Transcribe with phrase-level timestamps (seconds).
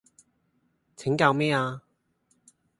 [0.97, 1.81] 請教咩吖